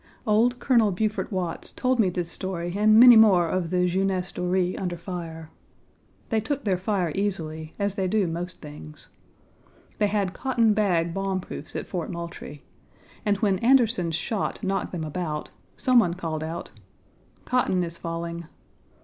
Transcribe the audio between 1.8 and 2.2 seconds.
me